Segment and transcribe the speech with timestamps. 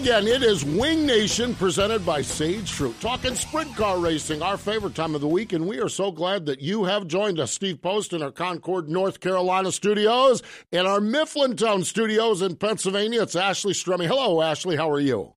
[0.00, 0.28] Again.
[0.28, 2.98] It is Winged Nation presented by Sage Fruit.
[3.02, 6.46] Talking sprint car racing, our favorite time of the week, and we are so glad
[6.46, 7.52] that you have joined us.
[7.52, 13.22] Steve Post in our Concord, North Carolina studios, and our Mifflintown studios in Pennsylvania.
[13.22, 14.06] It's Ashley Stremme.
[14.06, 14.76] Hello, Ashley.
[14.76, 15.34] How are you?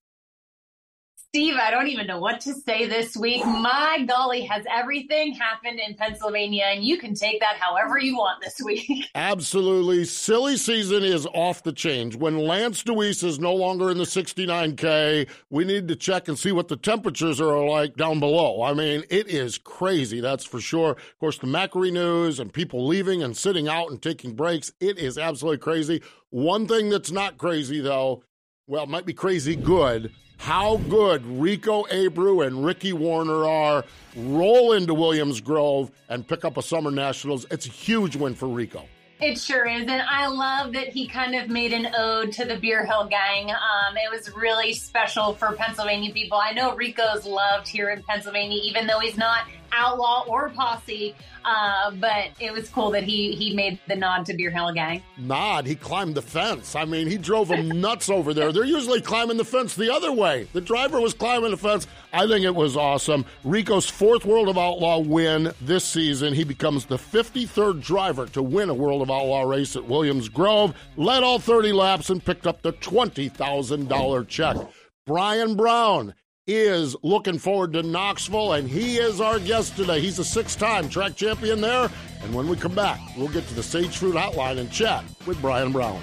[1.36, 3.44] Steve, I don't even know what to say this week.
[3.44, 8.40] My golly, has everything happened in Pennsylvania, and you can take that however you want
[8.44, 9.10] this week.
[9.16, 10.06] Absolutely.
[10.06, 12.16] Silly season is off the change.
[12.16, 16.52] When Lance Dewease is no longer in the 69K, we need to check and see
[16.52, 18.62] what the temperatures are like down below.
[18.62, 20.92] I mean, it is crazy, that's for sure.
[20.92, 25.00] Of course, the Macri news and people leaving and sitting out and taking breaks, it
[25.00, 26.04] is absolutely crazy.
[26.30, 28.24] One thing that's not crazy, though,
[28.68, 30.12] well, it might be crazy good
[30.44, 33.86] how good Rico Abreu and Ricky Warner are.
[34.18, 37.46] Roll into Williams Grove and pick up a Summer Nationals.
[37.50, 38.84] It's a huge win for Rico.
[39.22, 39.84] It sure is.
[39.84, 43.52] And I love that he kind of made an ode to the Beer Hill gang.
[43.52, 46.38] Um, it was really special for Pennsylvania people.
[46.38, 51.16] I know Rico's loved here in Pennsylvania, even though he's not outlaw or posse.
[51.46, 55.04] Uh, but it was cool that he he made the nod to Beer Hill Gang.
[55.18, 55.66] Nod.
[55.66, 56.76] He climbed the fence.
[56.76, 58.52] I mean, he drove them nuts over there.
[58.52, 60.48] They're usually climbing the fence the other way.
[60.54, 61.88] The driver was climbing the fence.
[62.14, 63.26] I think it was awesome.
[63.44, 66.34] Rico's fourth World of Outlaw win this season.
[66.34, 70.76] He becomes the 53rd driver to win a World of Outlaw race at Williams Grove.
[70.96, 74.58] Led all 30 laps and picked up the $20,000 check.
[75.06, 76.14] Brian Brown
[76.48, 80.02] is looking forward to Knoxville, and he is our guest today.
[80.02, 81.90] He's a six time track champion there.
[82.22, 85.42] And when we come back, we'll get to the Sage Fruit Hotline and chat with
[85.42, 86.02] Brian Brown.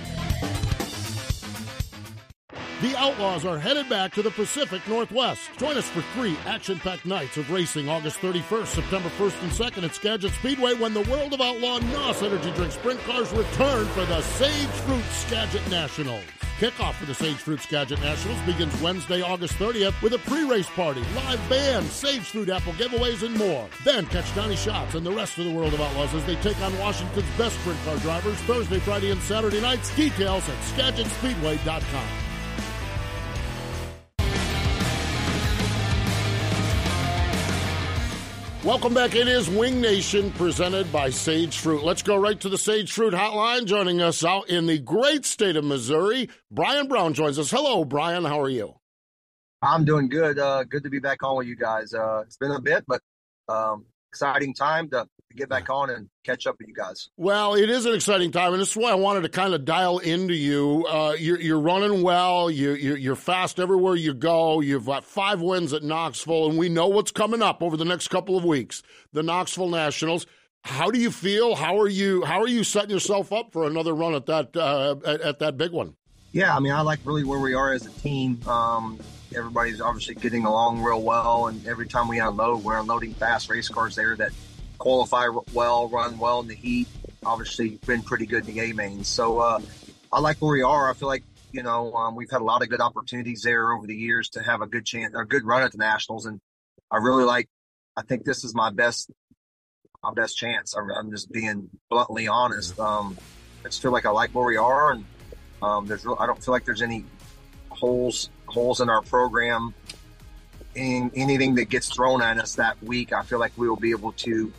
[2.83, 5.51] The Outlaws are headed back to the Pacific Northwest.
[5.59, 9.85] Join us for three action packed nights of racing August 31st, September 1st, and 2nd
[9.85, 14.07] at Skagit Speedway when the World of Outlaw NOS Energy Drink Sprint Cars return for
[14.07, 16.25] the Sage Fruit Skagit Nationals.
[16.61, 21.03] Kickoff for the Sage Fruit Skagit Nationals begins Wednesday, August 30th with a pre-race party,
[21.17, 23.67] live band, Sage Fruit apple giveaways, and more.
[23.83, 26.61] Then catch Donny Schatz and the rest of the World of Outlaws as they take
[26.61, 29.97] on Washington's best sprint car drivers Thursday, Friday, and Saturday nights.
[29.97, 32.30] Details at SkagitSpeedway.com.
[38.63, 39.15] Welcome back.
[39.15, 41.83] It is Winged Nation presented by Sage Fruit.
[41.83, 43.65] Let's go right to the Sage Fruit Hotline.
[43.65, 47.51] Joining us out in the great state of Missouri, Brian Brown joins us.
[47.51, 48.23] Hello, Brian.
[48.23, 48.75] How are you?
[49.63, 50.39] I'm doing good.
[50.39, 51.95] Uh, good to be back on with you guys.
[51.95, 53.01] Uh, it's been a bit, but
[53.49, 57.09] um, exciting time to to get back on and catch up with you guys.
[57.17, 59.65] Well, it is an exciting time, and this is why I wanted to kind of
[59.65, 60.85] dial into you.
[60.89, 62.51] Uh, you're, you're, running well.
[62.51, 64.61] You, you're, you're, fast everywhere you go.
[64.61, 68.09] You've got five wins at Knoxville, and we know what's coming up over the next
[68.09, 68.83] couple of weeks.
[69.13, 70.27] The Knoxville Nationals.
[70.63, 71.55] How do you feel?
[71.55, 72.25] How are you?
[72.25, 75.57] How are you setting yourself up for another run at that uh, at, at, that
[75.57, 75.95] big one?
[76.33, 78.39] Yeah, I mean, I like really where we are as a team.
[78.47, 78.99] Um,
[79.35, 83.69] everybody's obviously getting along real well, and every time we unload, we're unloading fast race
[83.69, 84.33] cars there that
[84.79, 86.89] qualify well, run well in the heat.
[87.25, 89.09] Obviously, been pretty good in the A mains.
[89.09, 89.61] So uh,
[90.13, 90.91] I like where we are.
[90.91, 93.87] I feel like you know um, we've had a lot of good opportunities there over
[93.87, 96.41] the years to have a good chance, a good run at the nationals, and
[96.91, 97.49] I really like.
[97.97, 99.11] I think this is my best,
[100.03, 100.75] my best chance.
[100.75, 102.79] I'm, I'm just being bluntly honest.
[102.81, 103.19] Um,
[103.65, 105.05] I just feel like I like where we are, and
[105.63, 106.05] um, there's.
[106.05, 107.05] Real, I don't feel like there's any
[107.69, 109.75] holes holes in our program.
[110.75, 113.91] In, anything that gets thrown at us that week, I feel like we will be
[113.91, 114.53] able to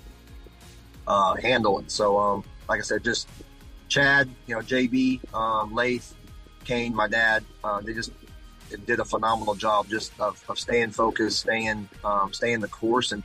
[1.08, 1.90] uh, handle it.
[1.90, 3.28] So, um, like I said, just
[3.88, 6.16] Chad, you know, JB, um, Lath,
[6.64, 8.12] Kane, my dad, uh, they just
[8.86, 13.12] did a phenomenal job just of, of staying focused, staying, um, staying the course.
[13.12, 13.24] And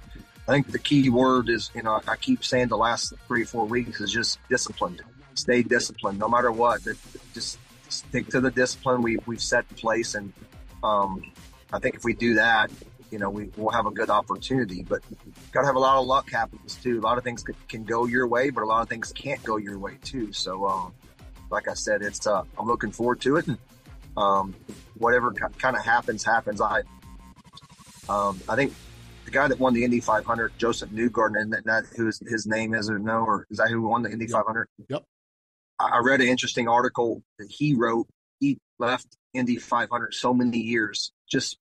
[0.48, 3.46] I think the key word is, you know, I keep saying the last three or
[3.46, 5.02] four weeks is just disciplined.
[5.34, 6.80] Stay disciplined, no matter what.
[7.34, 7.58] Just
[7.88, 10.14] stick to the discipline we, we've set in place.
[10.14, 10.32] And
[10.86, 11.22] um,
[11.72, 12.70] I think if we do that,
[13.10, 14.82] you know, we will have a good opportunity.
[14.82, 15.02] But
[15.52, 16.98] got to have a lot of luck happens too.
[16.98, 19.56] A lot of things can go your way, but a lot of things can't go
[19.56, 20.32] your way too.
[20.32, 20.94] So, um,
[21.50, 23.58] like I said, it's uh, I'm looking forward to it, and
[24.16, 24.54] um,
[24.98, 26.60] whatever kind of happens, happens.
[26.60, 26.82] I
[28.08, 28.72] um, I think
[29.24, 32.74] the guy that won the Indy 500, Josef Newgarden, and that, that who his name
[32.74, 34.32] is or no, or is that who won the Indy yep.
[34.32, 34.68] 500?
[34.88, 35.02] Yep.
[35.78, 38.06] I read an interesting article that he wrote.
[38.40, 41.58] He left Indy 500 so many years, just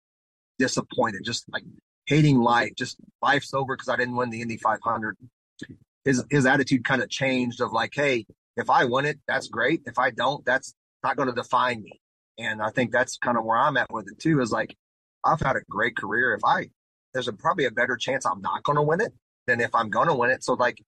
[0.59, 1.63] disappointed, just like
[2.07, 5.17] hating life, just life's over because I didn't win the Indy 500.
[6.03, 8.25] His his attitude kind of changed of like, hey,
[8.57, 9.81] if I win it, that's great.
[9.85, 10.73] If I don't, that's
[11.03, 11.99] not going to define me.
[12.37, 14.41] And I think that's kind of where I'm at with it too.
[14.41, 14.75] Is like,
[15.23, 16.33] I've had a great career.
[16.33, 16.69] If I
[17.13, 19.13] there's a, probably a better chance I'm not going to win it
[19.47, 20.43] than if I'm going to win it.
[20.43, 20.83] So like,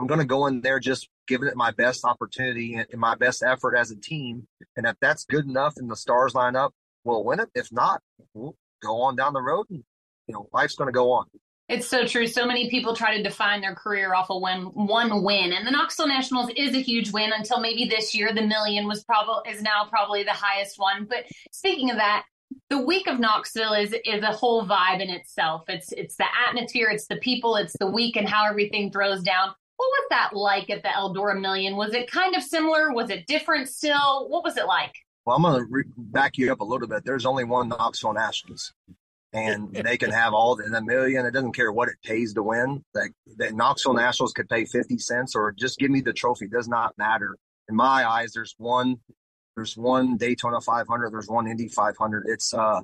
[0.00, 3.42] I'm going to go in there just giving it my best opportunity and, my best
[3.42, 4.48] effort as a team.
[4.74, 6.72] And if that's good enough and the stars line up,
[7.04, 7.50] we'll win it.
[7.54, 8.00] If not,
[8.32, 9.84] we'll go on down the road and
[10.26, 11.26] you know life's going to go on.
[11.68, 12.26] It's so true.
[12.26, 15.70] So many people try to define their career off of one one win, and the
[15.70, 17.30] Knoxville Nationals is a huge win.
[17.32, 21.04] Until maybe this year, the million was probably is now probably the highest one.
[21.04, 22.24] But speaking of that,
[22.70, 25.64] the week of Knoxville is is a whole vibe in itself.
[25.68, 29.54] It's it's the atmosphere, it's the people, it's the week, and how everything throws down.
[29.80, 31.74] What was that like at the Eldora Million?
[31.74, 32.92] Was it kind of similar?
[32.92, 34.28] Was it different still?
[34.28, 34.92] What was it like?
[35.24, 37.02] Well, I'm going to re- back you up a little bit.
[37.02, 38.74] There's only one Knoxville Nationals
[39.32, 41.24] and they can have all the, the million.
[41.24, 42.84] It doesn't care what it pays to win.
[42.94, 46.44] Like the Knoxville Nationals could pay 50 cents or just give me the trophy.
[46.44, 47.38] It does not matter.
[47.66, 48.98] In my eyes, there's one,
[49.56, 51.10] there's one Daytona 500.
[51.10, 52.24] There's one Indy 500.
[52.26, 52.82] It's, uh,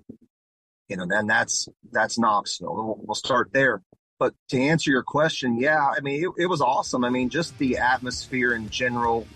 [0.89, 2.75] you know, then that's, that's Knoxville.
[2.75, 3.83] We'll, we'll start there.
[4.19, 7.05] But to answer your question, yeah, I mean, it, it was awesome.
[7.05, 9.27] I mean, just the atmosphere in general,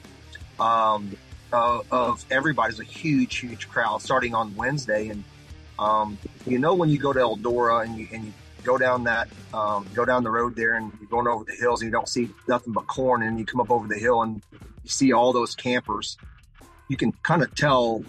[0.59, 1.17] um,
[1.53, 5.09] uh, of everybody's a huge, huge crowd starting on Wednesday.
[5.09, 5.25] And,
[5.79, 6.17] um,
[6.47, 8.32] you know, when you go to Eldora and you, and you
[8.65, 11.82] go down that, um, go down the road there and you're going over the hills
[11.82, 14.43] and you don't see nothing but corn and you come up over the hill and
[14.82, 16.17] you see all those campers,
[16.88, 18.03] you can kind of tell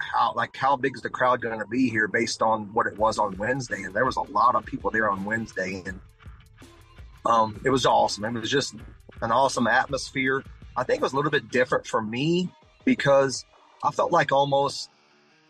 [0.00, 2.96] how, like, how big is the crowd going to be here based on what it
[2.98, 3.82] was on Wednesday.
[3.82, 6.00] And there was a lot of people there on Wednesday and,
[7.26, 8.24] um, it was awesome.
[8.24, 8.74] It was just
[9.20, 10.42] an awesome atmosphere.
[10.76, 12.50] I think it was a little bit different for me
[12.84, 13.44] because
[13.82, 14.90] I felt like almost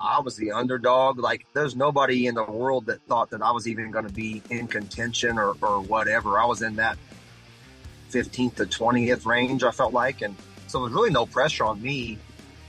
[0.00, 1.18] I was the underdog.
[1.18, 4.42] Like there's nobody in the world that thought that I was even going to be
[4.50, 6.38] in contention or, or whatever.
[6.38, 6.96] I was in that
[8.10, 10.22] 15th to 20th range, I felt like.
[10.22, 10.34] And
[10.66, 12.18] so there was really no pressure on me.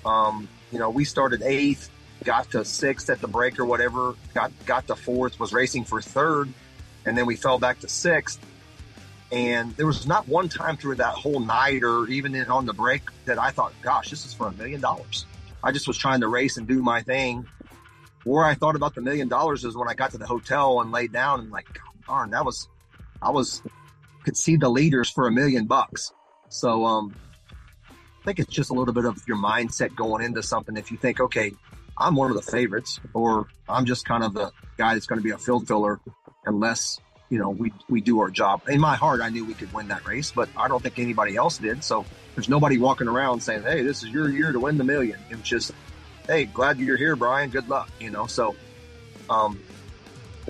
[0.05, 1.89] Um, you know, we started eighth,
[2.23, 6.01] got to sixth at the break or whatever, got, got to fourth, was racing for
[6.01, 6.51] third.
[7.05, 8.39] And then we fell back to sixth.
[9.31, 13.03] And there was not one time through that whole night or even on the break
[13.25, 15.25] that I thought, gosh, this is for a million dollars.
[15.63, 17.47] I just was trying to race and do my thing.
[18.23, 20.91] Where I thought about the million dollars is when I got to the hotel and
[20.91, 21.67] laid down and like,
[22.07, 22.67] darn, that was,
[23.21, 23.63] I was,
[24.23, 26.11] could see the leaders for a million bucks.
[26.49, 27.15] So, um,
[28.21, 30.77] I think it's just a little bit of your mindset going into something.
[30.77, 31.53] If you think, okay,
[31.97, 35.23] I'm one of the favorites, or I'm just kind of the guy that's going to
[35.23, 35.99] be a field filler,
[36.45, 38.61] unless you know we we do our job.
[38.67, 41.35] In my heart, I knew we could win that race, but I don't think anybody
[41.35, 41.83] else did.
[41.83, 45.19] So there's nobody walking around saying, "Hey, this is your year to win the million.
[45.31, 45.71] It was just,
[46.27, 47.49] "Hey, glad you're here, Brian.
[47.49, 48.55] Good luck." You know, so
[49.31, 49.59] um,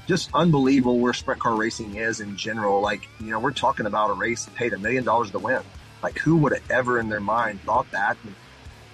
[0.07, 2.81] just unbelievable where sprint car racing is in general.
[2.81, 5.62] Like, you know, we're talking about a race paid a million dollars to win.
[6.01, 8.18] Like, who would have ever in their mind thought that?
[8.24, 8.36] And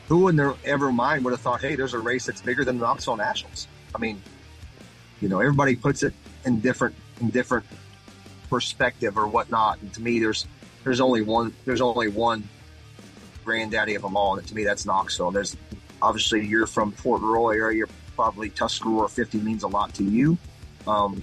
[0.07, 2.79] who in their ever mind would have thought, "Hey, there's a race that's bigger than
[2.79, 3.67] the Knoxville Nationals"?
[3.95, 4.21] I mean,
[5.21, 6.13] you know, everybody puts it
[6.45, 7.65] in different in different
[8.49, 9.81] perspective or whatnot.
[9.81, 10.45] And to me, there's
[10.83, 12.47] there's only one there's only one
[13.43, 14.37] granddaddy of them all.
[14.37, 15.31] And to me, that's Knoxville.
[15.31, 15.55] There's
[16.01, 17.85] obviously you're from Port Royal area.
[18.15, 20.37] Probably Tuscarora 50 means a lot to you.
[20.87, 21.21] Um,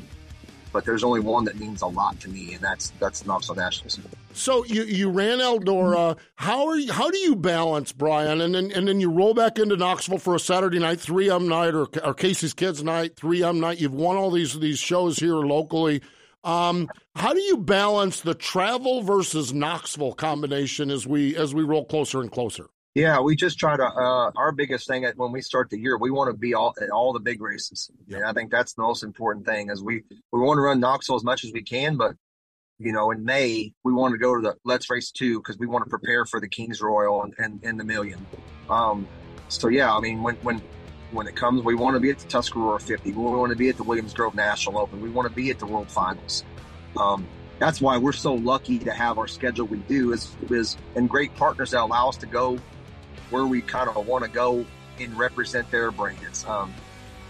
[0.74, 3.98] but there's only one that means a lot to me, and that's that's Knoxville Nationals.
[4.34, 6.18] So you, you ran Eldora.
[6.34, 9.58] How are you, how do you balance Brian, and then and then you roll back
[9.58, 13.44] into Knoxville for a Saturday night three M night or, or Casey's Kids night three
[13.44, 13.80] M night?
[13.80, 16.02] You've won all these these shows here locally.
[16.42, 21.84] Um, how do you balance the travel versus Knoxville combination as we as we roll
[21.84, 22.66] closer and closer?
[22.94, 23.84] Yeah, we just try to.
[23.84, 26.90] Uh, our biggest thing when we start the year, we want to be all at
[26.90, 28.18] all the big races, yeah.
[28.18, 29.68] and I think that's the most important thing.
[29.70, 32.14] Is we we want to run Knoxville as much as we can, but
[32.78, 35.66] you know, in May we want to go to the Let's Race Two because we
[35.66, 38.24] want to prepare for the Kings Royal and, and, and the Million.
[38.70, 39.08] Um,
[39.48, 40.62] so yeah, I mean, when when
[41.14, 41.62] when it comes.
[41.62, 43.12] We want to be at the Tuscarora 50.
[43.12, 45.00] We want to be at the Williams Grove National Open.
[45.00, 46.44] We want to be at the World Finals.
[46.96, 47.26] Um,
[47.58, 51.34] that's why we're so lucky to have our schedule we do is, is and great
[51.36, 52.58] partners that allow us to go
[53.30, 54.64] where we kind of want to go
[55.00, 56.44] and represent their brands.
[56.46, 56.72] Um,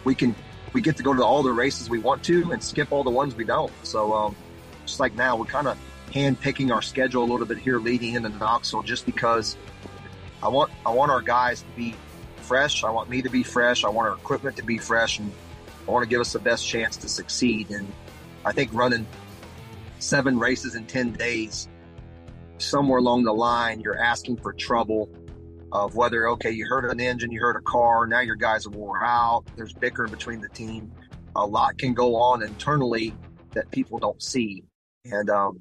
[0.05, 0.35] we can
[0.73, 3.11] we get to go to all the races we want to and skip all the
[3.11, 3.73] ones we don't.
[3.85, 4.37] So um,
[4.85, 5.79] just like now, we're kind of
[6.13, 9.57] hand picking our schedule a little bit here leading into Knoxville just because
[10.43, 11.95] I want I want our guys to be
[12.37, 12.85] fresh.
[12.85, 13.85] I want me to be fresh.
[13.85, 15.33] I want our equipment to be fresh, and
[15.87, 17.71] I want to give us the best chance to succeed.
[17.71, 17.91] And
[18.45, 19.07] I think running
[19.99, 21.69] seven races in 10 days,
[22.59, 25.09] somewhere along the line, you're asking for trouble
[25.75, 28.71] of whether, okay, you heard an engine, you heard a car, now your guys are
[28.71, 30.93] wore out, there's bickering between the team.
[31.35, 33.13] A lot can go on internally
[33.55, 34.63] that people don't see.
[35.05, 35.61] And um,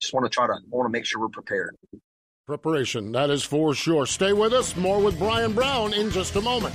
[0.00, 1.76] just want to try to, want to make sure we're prepared.
[2.46, 4.06] Preparation, that is for sure.
[4.06, 4.74] Stay with us.
[4.74, 6.74] More with Brian Brown in just a moment.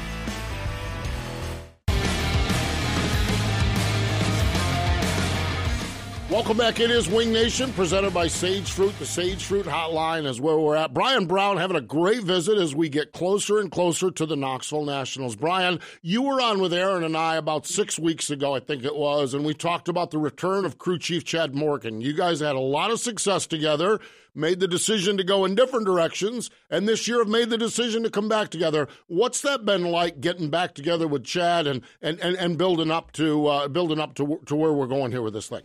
[6.31, 6.79] Welcome back.
[6.79, 8.97] It is Winged Nation, presented by Sage Fruit.
[8.99, 10.93] The Sage Fruit Hotline is where we're at.
[10.93, 14.85] Brian Brown having a great visit as we get closer and closer to the Knoxville
[14.85, 15.35] Nationals.
[15.35, 18.95] Brian, you were on with Aaron and I about six weeks ago, I think it
[18.95, 21.99] was, and we talked about the return of crew chief Chad Morgan.
[21.99, 23.99] You guys had a lot of success together,
[24.33, 28.03] made the decision to go in different directions, and this year have made the decision
[28.03, 28.87] to come back together.
[29.07, 33.11] What's that been like getting back together with Chad and and, and, and building up
[33.13, 35.63] to uh, building up to to where we're going here with this thing?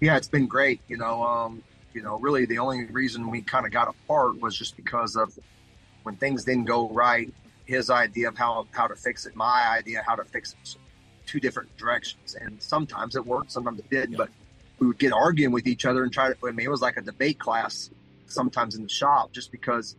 [0.00, 0.80] Yeah, it's been great.
[0.88, 4.56] You know, um, you know, really the only reason we kind of got apart was
[4.56, 5.38] just because of
[6.02, 7.32] when things didn't go right.
[7.66, 10.76] His idea of how how to fix it, my idea how to fix it,
[11.26, 12.34] two different directions.
[12.40, 14.12] And sometimes it worked, sometimes it didn't.
[14.12, 14.18] Yeah.
[14.18, 14.30] But
[14.80, 16.36] we would get arguing with each other and try to.
[16.46, 17.90] I mean, it was like a debate class
[18.26, 19.96] sometimes in the shop, just because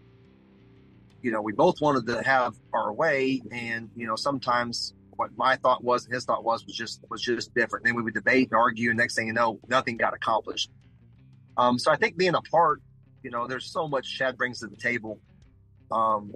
[1.22, 5.56] you know we both wanted to have our way, and you know sometimes what my
[5.56, 7.86] thought was and his thought was was just was just different.
[7.86, 10.72] Then we would debate and argue, and next thing you know, nothing got accomplished.
[11.58, 12.82] Um, so I think being apart,
[13.22, 15.20] you know, there's so much Chad brings to the table.
[15.92, 16.34] Um,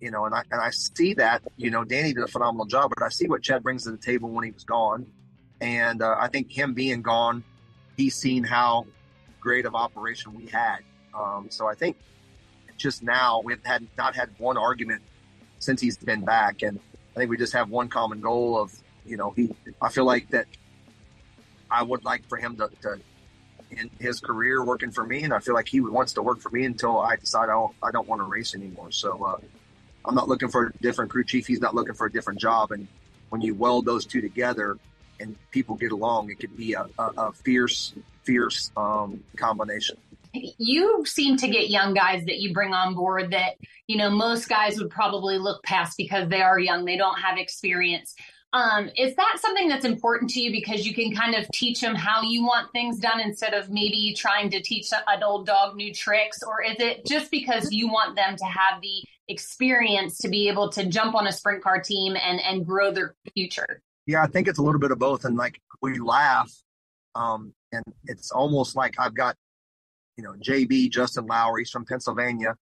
[0.00, 1.42] you know, and I and I see that.
[1.58, 3.98] You know, Danny did a phenomenal job, but I see what Chad brings to the
[3.98, 5.06] table when he was gone,
[5.60, 7.44] and uh, I think him being gone,
[7.98, 8.86] he's seen how
[9.40, 10.78] great of operation we had.
[11.14, 11.96] Um, so I think
[12.78, 15.02] just now we've had not had one argument
[15.58, 16.80] since he's been back, and
[17.16, 18.72] I think we just have one common goal of,
[19.06, 20.46] you know, he, I feel like that
[21.70, 23.00] I would like for him to, to
[23.70, 25.22] in his career working for me.
[25.22, 27.74] And I feel like he wants to work for me until I decide I don't,
[27.82, 28.92] I don't want to race anymore.
[28.92, 29.38] So, uh,
[30.04, 31.46] I'm not looking for a different crew chief.
[31.46, 32.70] He's not looking for a different job.
[32.70, 32.86] And
[33.30, 34.78] when you weld those two together
[35.18, 37.94] and people get along, it could be a, a, a fierce,
[38.24, 39.96] fierce um, combination
[40.58, 44.48] you seem to get young guys that you bring on board that you know most
[44.48, 46.84] guys would probably look past because they are young.
[46.84, 48.14] They don't have experience.
[48.52, 51.94] Um, is that something that's important to you because you can kind of teach them
[51.94, 55.92] how you want things done instead of maybe trying to teach an old dog new
[55.92, 56.38] tricks?
[56.42, 60.70] Or is it just because you want them to have the experience to be able
[60.70, 63.82] to jump on a sprint car team and and grow their future?
[64.06, 65.24] Yeah i think it's a little bit of both.
[65.24, 66.52] And like we laugh
[67.14, 69.36] um, and it's almost like i've got
[70.16, 72.54] you know, JB, Justin Lowry, he's from Pennsylvania.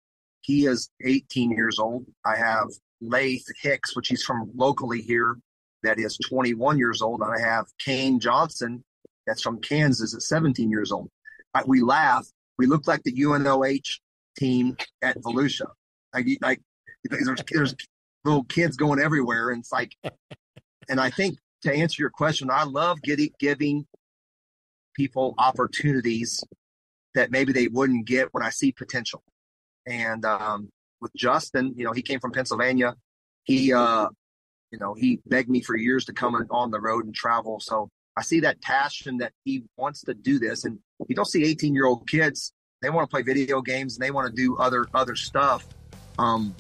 [0.42, 2.06] He is 18 years old.
[2.26, 2.68] I have
[3.02, 5.38] Lath Hicks, which he's from locally here,
[5.84, 7.22] that is 21 years old.
[7.22, 8.84] And I have Kane Johnson,
[9.28, 11.10] that's from Kansas at 17 years old.
[11.54, 12.26] I, we laugh.
[12.58, 14.00] We look like the UNOH
[14.38, 15.68] team at Volusia.
[16.14, 16.62] Like, like
[17.04, 17.76] there's, there's
[18.26, 19.50] little kids going everywhere.
[19.50, 19.96] And it's like,
[20.90, 23.86] and I think to answer your question, I love getting, giving
[24.96, 26.44] people opportunities
[27.16, 29.24] that maybe they wouldn't get when I see potential.
[29.86, 30.70] And um,
[31.02, 32.96] with Justin, you know, he came from Pennsylvania.
[33.44, 34.08] He, uh,
[34.72, 37.60] you know, he begged me for years to come on the road and travel.
[37.60, 40.66] So I see that passion that he wants to do this.
[40.66, 42.54] And you don't see 18 year old kids.
[42.82, 45.66] They want to play video games and they want to do other, other stuff.
[46.18, 46.56] Um,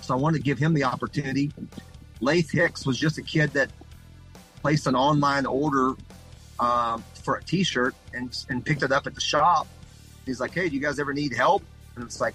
[0.00, 1.50] so I wanted to give him the opportunity.
[2.20, 3.70] Lath Hicks was just a kid that
[4.60, 5.94] placed an online order
[6.58, 9.66] uh, for a T-shirt and and picked it up at the shop
[10.26, 11.62] he's like, "Hey, do you guys ever need help?"
[11.94, 12.34] And it's like,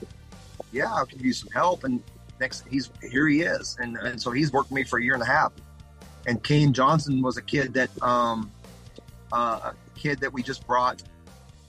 [0.71, 2.01] "Yeah, I could use some help." And
[2.39, 3.27] next, he's here.
[3.27, 5.51] He is, and and so he's worked with me for a year and a half.
[6.25, 8.51] And Kane Johnson was a kid that, um,
[9.31, 11.01] uh, a kid that we just brought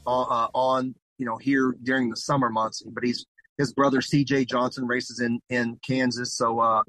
[0.06, 2.82] uh, uh on, you know, here during the summer months.
[2.82, 3.26] But he's
[3.58, 4.46] his brother C.J.
[4.46, 6.36] Johnson races in in Kansas.
[6.36, 6.82] So, uh,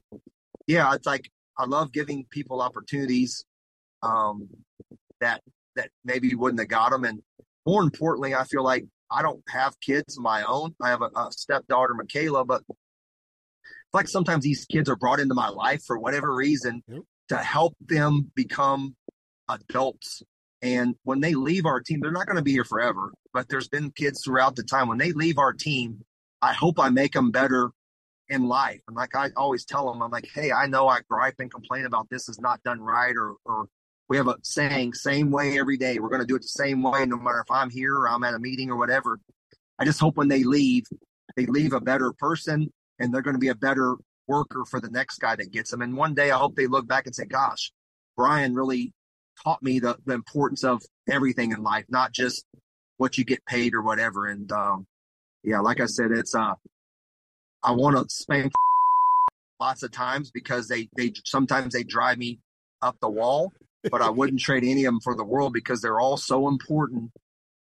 [0.67, 3.45] yeah, it's like I love giving people opportunities
[4.01, 4.49] um,
[5.21, 5.41] that
[5.75, 7.03] that maybe wouldn't have got them.
[7.03, 7.21] And
[7.65, 10.75] more importantly, I feel like I don't have kids of my own.
[10.81, 12.63] I have a, a stepdaughter, Michaela, but
[13.93, 16.83] like sometimes these kids are brought into my life for whatever reason.
[16.87, 17.01] Yep.
[17.29, 18.95] to help them become
[19.49, 20.23] adults.
[20.61, 23.11] And when they leave our team, they're not going to be here forever.
[23.33, 26.03] But there's been kids throughout the time when they leave our team.
[26.41, 27.71] I hope I make them better
[28.29, 28.81] in life.
[28.87, 31.85] And like I always tell them, I'm like, hey, I know I gripe and complain
[31.85, 33.67] about this is not done right, or or
[34.09, 35.99] we have a saying, same way every day.
[35.99, 38.23] We're going to do it the same way, no matter if I'm here or I'm
[38.23, 39.19] at a meeting or whatever.
[39.79, 40.83] I just hope when they leave,
[41.35, 43.95] they leave a better person and they're going to be a better
[44.27, 45.81] worker for the next guy that gets them.
[45.81, 47.71] And one day I hope they look back and say, gosh,
[48.15, 48.93] Brian really
[49.43, 52.45] taught me the, the importance of everything in life, not just
[52.97, 54.27] what you get paid or whatever.
[54.27, 54.85] And, um,
[55.43, 56.53] yeah, like I said, it's, uh,
[57.63, 58.51] I want to spank
[59.59, 62.39] lots of times because they, they, sometimes they drive me
[62.81, 63.51] up the wall,
[63.91, 67.11] but I wouldn't trade any of them for the world because they're all so important.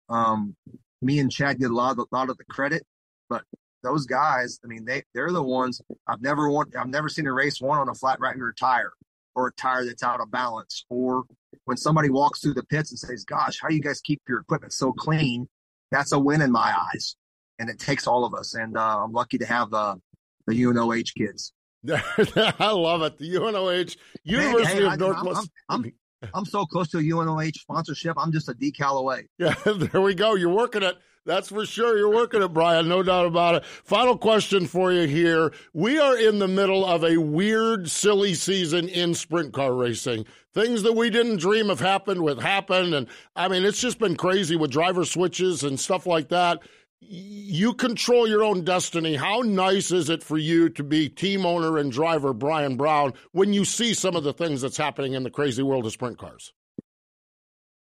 [0.09, 0.55] Um,
[1.01, 2.83] me and Chad get a lot of, a lot of the credit,
[3.29, 3.43] but
[3.83, 6.71] those guys, I mean, they they're the ones I've never won.
[6.77, 8.93] I've never seen a race won on a flat regular tire
[9.35, 11.23] or a tire that's out of balance, or
[11.65, 14.39] when somebody walks through the pits and says, "Gosh, how do you guys keep your
[14.39, 15.47] equipment so clean?"
[15.91, 17.15] That's a win in my eyes,
[17.59, 18.53] and it takes all of us.
[18.53, 19.99] And uh, I'm lucky to have the
[20.47, 21.53] the UNOH kids.
[21.89, 23.17] I love it.
[23.17, 25.49] The UNOH University hey, of Northwest.
[25.69, 25.93] I'm, I'm, I'm
[26.45, 28.17] so close to a UNOH sponsorship.
[28.17, 29.27] I'm just a decal away.
[29.37, 30.35] Yeah, there we go.
[30.35, 30.97] You're working it.
[31.25, 31.97] That's for sure.
[31.97, 32.87] You're working it, Brian.
[32.87, 33.65] No doubt about it.
[33.65, 35.53] Final question for you here.
[35.73, 40.25] We are in the middle of a weird, silly season in sprint car racing.
[40.53, 42.95] Things that we didn't dream of happened with happened.
[42.95, 46.59] And I mean, it's just been crazy with driver switches and stuff like that
[47.01, 49.15] you control your own destiny.
[49.15, 53.53] How nice is it for you to be team owner and driver Brian Brown when
[53.53, 56.53] you see some of the things that's happening in the crazy world of sprint cars?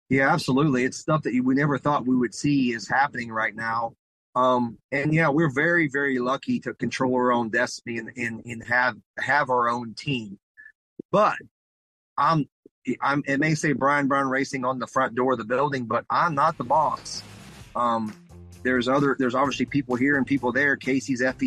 [0.09, 0.83] Yeah, absolutely.
[0.83, 3.93] It's stuff that we never thought we would see is happening right now.
[4.35, 8.63] Um, and yeah, we're very, very lucky to control our own destiny and, and, and
[8.63, 10.39] have have our own team.
[11.11, 11.35] But
[12.17, 12.45] I'm
[13.01, 16.05] I'm it may say Brian Brown Racing on the front door of the building, but
[16.09, 17.21] I'm not the boss.
[17.75, 18.13] Um,
[18.63, 20.75] there's other there's obviously people here and people there.
[20.75, 21.41] Casey's fep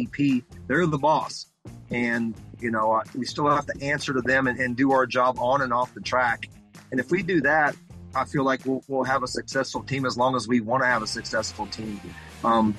[0.66, 1.46] they're the boss.
[1.90, 5.38] And you know we still have to answer to them and, and do our job
[5.38, 6.48] on and off the track.
[6.90, 7.77] And if we do that
[8.16, 10.87] i feel like we'll, we'll have a successful team as long as we want to
[10.87, 12.00] have a successful team.
[12.44, 12.77] Um,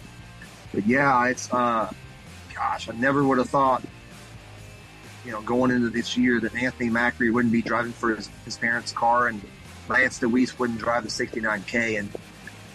[0.76, 1.92] but yeah it's uh
[2.54, 3.82] gosh i never would have thought
[5.24, 8.58] you know going into this year that anthony macri wouldn't be driving for his, his
[8.58, 9.42] parents car and
[9.88, 12.10] lance dewease wouldn't drive the 69k and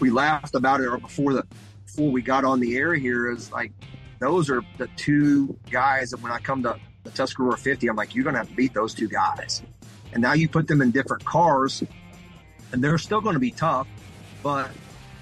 [0.01, 1.47] we laughed about it before the
[1.87, 3.73] before we got on the air here is like
[4.19, 8.15] those are the two guys that when I come to the Tuscarora 50, I'm like,
[8.15, 9.63] you're gonna have to beat those two guys.
[10.13, 11.83] And now you put them in different cars,
[12.73, 13.87] and they're still going to be tough,
[14.43, 14.71] but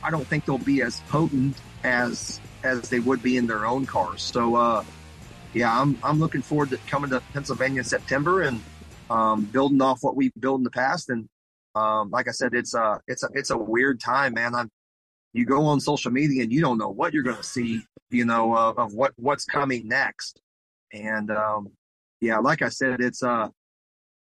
[0.03, 3.87] I don't think they'll be as potent as as they would be in their own
[3.87, 4.23] cars.
[4.23, 4.85] So, uh,
[5.53, 8.63] yeah, I'm I'm looking forward to coming to Pennsylvania in September and
[9.11, 11.29] um, building off what we've built in the past and
[11.75, 14.55] um, like I said, it's a it's a it's a weird time, man.
[14.55, 14.71] I'm
[15.33, 18.25] you go on social media and you don't know what you're going to see, you
[18.25, 20.41] know, uh, of what what's coming next.
[20.93, 21.69] And um,
[22.21, 23.49] yeah, like I said, it's uh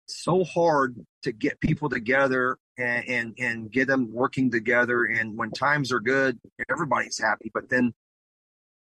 [0.07, 5.05] so hard to get people together and, and and get them working together.
[5.05, 6.39] And when times are good,
[6.71, 7.51] everybody's happy.
[7.55, 7.95] But then,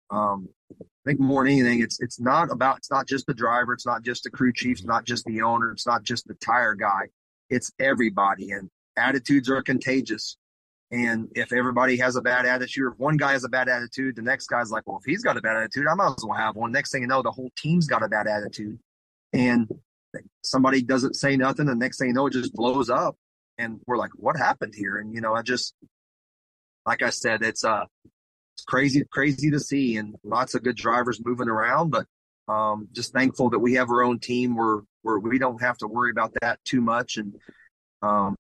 [0.09, 3.73] um, I think more than anything, it's it's not about it's not just the driver,
[3.73, 6.35] it's not just the crew chief, it's not just the owner, it's not just the
[6.35, 7.09] tire guy
[7.51, 10.37] it's everybody and attitudes are contagious.
[10.89, 14.21] And if everybody has a bad attitude, if one guy has a bad attitude, the
[14.21, 16.55] next guy's like, well, if he's got a bad attitude, I might as well have
[16.55, 16.71] one.
[16.71, 18.79] Next thing you know, the whole team's got a bad attitude.
[19.31, 19.69] And
[20.43, 21.65] somebody doesn't say nothing.
[21.65, 23.15] The next thing you know, it just blows up.
[23.57, 24.97] And we're like, what happened here?
[24.97, 25.73] And, you know, I just,
[26.85, 27.85] like I said, it's, uh,
[28.55, 32.05] it's crazy, crazy to see and lots of good drivers moving around, but,
[32.51, 34.55] um, just thankful that we have our own team.
[34.55, 37.17] We're, where we don't have to worry about that too much.
[37.17, 37.35] And
[38.01, 38.35] um,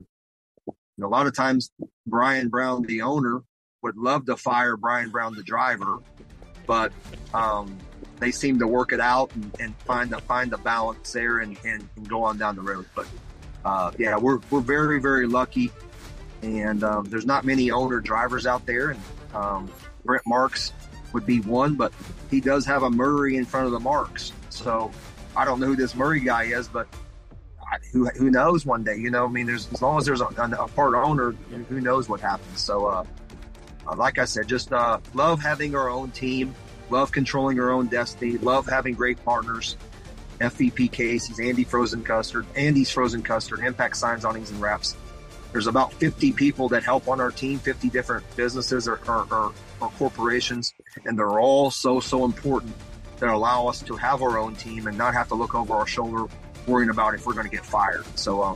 [1.01, 1.71] a lot of times,
[2.05, 3.41] Brian Brown, the owner,
[3.81, 5.97] would love to fire Brian Brown, the driver,
[6.67, 6.91] but
[7.33, 7.77] um,
[8.19, 11.57] they seem to work it out and, and find the find the balance there and,
[11.65, 12.85] and, and, go on down the road.
[12.95, 13.07] But
[13.65, 15.71] uh, yeah, we're we're very very lucky,
[16.43, 18.91] and um, there's not many owner drivers out there.
[18.91, 19.01] And
[19.33, 19.71] um,
[20.05, 20.73] Brent Marks
[21.13, 21.91] would be one, but
[22.29, 24.91] he does have a Murray in front of the Marks, so
[25.35, 26.87] I don't know who this Murray guy is, but
[27.91, 28.97] who who knows one day?
[28.97, 31.31] You know, I mean, there's as long as there's a, a part owner,
[31.69, 32.59] who knows what happens.
[32.59, 33.03] So, uh,
[33.87, 36.53] uh, like I said, just uh, love having our own team,
[36.89, 39.77] love controlling our own destiny, love having great partners.
[40.39, 44.95] FVP Casey's, Andy Frozen Custard, Andy's Frozen Custard, Impact Signs, Awnings, and Wraps.
[45.51, 49.53] There's about 50 people that help on our team, 50 different businesses or, or, or,
[49.79, 50.73] or corporations,
[51.05, 52.73] and they're all so, so important
[53.21, 55.87] that allow us to have our own team and not have to look over our
[55.87, 56.25] shoulder
[56.67, 58.03] worrying about if we're going to get fired.
[58.17, 58.55] So, uh,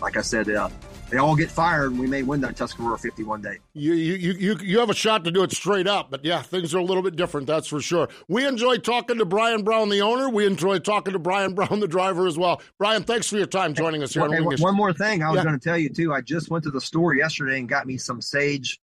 [0.00, 0.68] like I said, uh,
[1.08, 3.56] they all get fired, and we may win that Tuscarora 51 day.
[3.72, 6.74] You, you, you, you have a shot to do it straight up, but yeah, things
[6.74, 8.08] are a little bit different, that's for sure.
[8.28, 10.28] We enjoy talking to Brian Brown, the owner.
[10.28, 12.60] We enjoy talking to Brian Brown, the driver, as well.
[12.78, 14.30] Brian, thanks for your time joining us here.
[14.30, 15.44] Hey, one more thing I was yeah.
[15.44, 16.12] going to tell you, too.
[16.12, 18.78] I just went to the store yesterday and got me some sage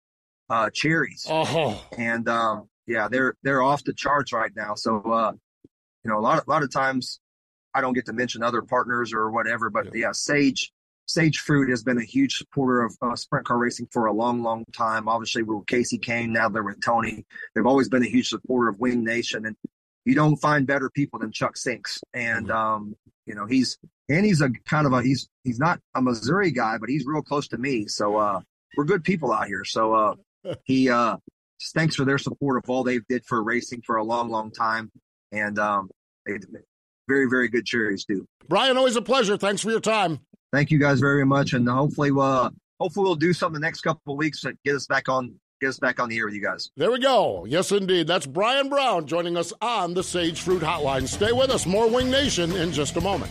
[0.48, 1.26] uh, cherries.
[1.28, 1.84] Oh.
[1.98, 4.74] And, um, yeah, they're they're off the charts right now.
[4.74, 5.32] So, uh,
[6.04, 7.20] you know, a lot of, a lot of times
[7.74, 10.72] I don't get to mention other partners or whatever, but yeah, yeah Sage
[11.06, 14.42] Sage Fruit has been a huge supporter of uh, sprint car racing for a long,
[14.42, 15.08] long time.
[15.08, 16.30] Obviously, with Kasey Kahne.
[16.30, 17.26] now they're with Tony.
[17.54, 19.56] They've always been a huge supporter of Winged Nation, and
[20.04, 22.00] you don't find better people than Chuck Sinks.
[22.12, 22.56] And mm-hmm.
[22.56, 26.50] um, you know, he's and he's a kind of a he's he's not a Missouri
[26.50, 27.86] guy, but he's real close to me.
[27.86, 28.40] So uh,
[28.76, 29.64] we're good people out here.
[29.64, 30.14] So uh,
[30.64, 31.16] he uh,
[31.72, 34.90] thanks for their support of all they've did for racing for a long, long time,
[35.32, 35.90] and um,
[37.08, 38.26] very, very good cherries too.
[38.48, 39.36] Brian, always a pleasure.
[39.36, 40.20] Thanks for your time
[40.54, 42.48] thank you guys very much, and hopefully, uh,
[42.78, 45.68] hopefully we'll do something the next couple of weeks to get us back on get
[45.68, 46.70] us back on the air with you guys.
[46.76, 47.44] There we go.
[47.44, 48.06] Yes, indeed.
[48.06, 51.08] That's Brian Brown joining us on the Sage Fruit Hotline.
[51.08, 51.66] Stay with us.
[51.66, 53.30] More Winged Nation in just a moment.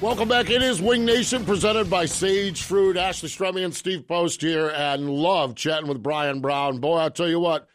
[0.00, 0.48] Welcome back.
[0.48, 2.96] It is Winged Nation presented by Sage Fruit.
[2.96, 6.78] Ashley Stremme and Steve Post here, and love chatting with Brian Brown.
[6.78, 7.68] Boy, I'll tell you what,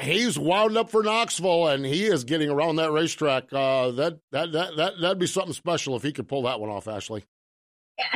[0.00, 3.52] he's wound up for Knoxville, and he is getting around that racetrack.
[3.52, 6.70] Uh, that that that that that'd be something special if he could pull that one
[6.70, 7.24] off, Ashley.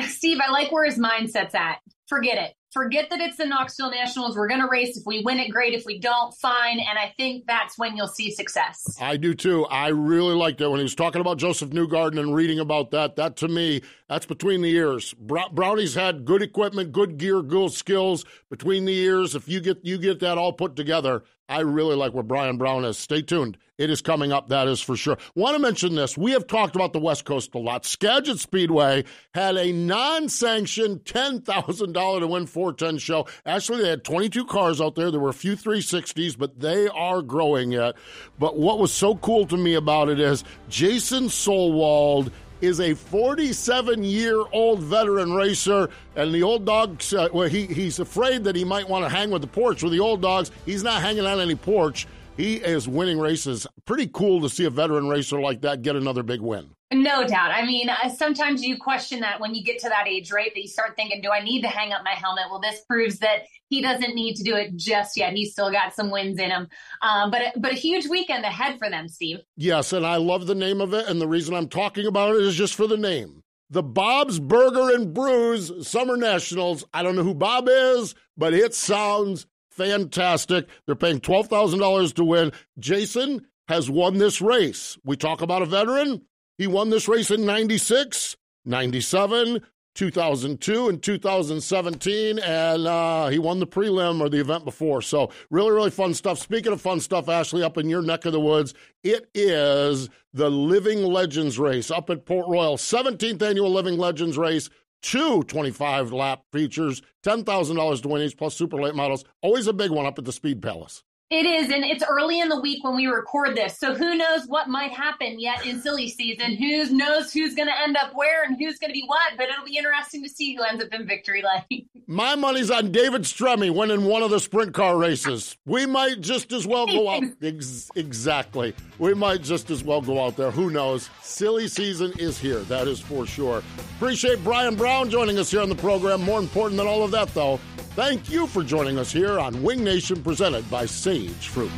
[0.08, 1.80] Steve, I like where his mindset's at.
[2.08, 4.36] Forget it forget that it's the Knoxville Nationals.
[4.36, 4.96] We're going to race.
[4.96, 5.72] If we win it, great.
[5.72, 6.78] If we don't, fine.
[6.80, 8.84] And I think that's when you'll see success.
[9.00, 9.64] I do too.
[9.66, 13.16] I really liked it when he was talking about Josef Newgarden and reading about that.
[13.16, 15.14] That to me, that's between the ears.
[15.14, 19.34] Brownie's had good equipment, good gear, good skills between the ears.
[19.34, 22.84] If you get you get that all put together, I really like where Brian Brown
[22.84, 22.98] is.
[22.98, 23.58] Stay tuned.
[23.76, 25.18] It is coming up, that is for sure.
[25.34, 26.16] Want to mention this.
[26.16, 27.84] We have talked about the West Coast a lot.
[27.84, 29.04] Skagit Speedway
[29.34, 33.26] had a non sanctioned $10,000 to win 410 show.
[33.44, 35.10] Actually, they had 22 cars out there.
[35.10, 37.96] There were a few 360s, but they are growing yet.
[38.38, 42.30] But what was so cool to me about it is Jason Solwold
[42.64, 47.98] is a 47 year old veteran racer, and the old dogs, uh, well, he, he's
[47.98, 50.50] afraid that he might want to hang with the porch with the old dogs.
[50.64, 52.06] He's not hanging on any porch.
[52.36, 53.64] He is winning races.
[53.84, 56.70] Pretty cool to see a veteran racer like that get another big win.
[56.92, 57.52] No doubt.
[57.52, 60.50] I mean, uh, sometimes you question that when you get to that age, right?
[60.52, 62.44] That you start thinking, do I need to hang up my helmet?
[62.50, 65.32] Well, this proves that he doesn't need to do it just yet.
[65.32, 66.68] He's still got some wins in him.
[67.02, 69.38] Um, but, but a huge weekend ahead for them, Steve.
[69.56, 71.08] Yes, and I love the name of it.
[71.08, 73.42] And the reason I'm talking about it is just for the name.
[73.70, 76.84] The Bob's Burger and Brews Summer Nationals.
[76.92, 80.68] I don't know who Bob is, but it sounds fantastic.
[80.86, 82.52] They're paying $12,000 to win.
[82.78, 84.98] Jason has won this race.
[85.04, 86.22] We talk about a veteran.
[86.58, 89.60] He won this race in 96, 97,
[89.94, 95.02] 2002 and 2017, and uh, he won the prelim or the event before.
[95.02, 96.38] So, really, really fun stuff.
[96.38, 100.50] Speaking of fun stuff, Ashley, up in your neck of the woods, it is the
[100.50, 104.68] Living Legends race up at Port Royal, 17th annual Living Legends race
[105.04, 109.24] two 25 lap features, $10,000 to win each plus super late models.
[109.42, 111.04] Always a big one up at the Speed Palace.
[111.30, 114.44] It is, and it's early in the week when we record this, so who knows
[114.46, 116.54] what might happen yet in silly season?
[116.54, 119.32] Who knows who's going to end up where and who's going to be what?
[119.38, 121.88] But it'll be interesting to see who ends up in victory lane.
[122.06, 125.56] My money's on David Stremme winning one of the sprint car races.
[125.64, 127.22] We might just as well go out.
[127.42, 130.50] Ex- exactly, we might just as well go out there.
[130.50, 131.08] Who knows?
[131.22, 132.60] Silly season is here.
[132.60, 133.62] That is for sure.
[133.96, 136.20] Appreciate Brian Brown joining us here on the program.
[136.20, 137.58] More important than all of that, though.
[137.94, 141.70] Thank you for joining us here on Winged Nation presented by Sage Fruit.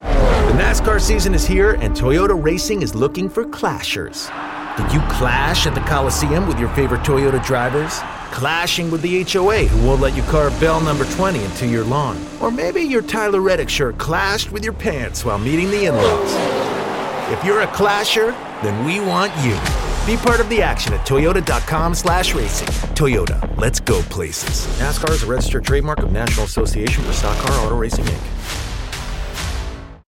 [0.00, 4.28] The NASCAR season is here, and Toyota Racing is looking for clashers.
[4.76, 8.00] Did you clash at the Coliseum with your favorite Toyota drivers?
[8.32, 12.18] Clashing with the HOA who won't let you carve bell number 20 into your lawn?
[12.40, 16.61] Or maybe your Tyler Reddick shirt clashed with your pants while meeting the in laws?
[17.32, 19.58] If you're a clasher, then we want you.
[20.06, 22.68] Be part of the action at toyota.com slash racing.
[22.94, 24.66] Toyota, let's go places.
[24.78, 28.61] NASCAR is a registered trademark of National Association for Stock Car Auto Racing, Inc.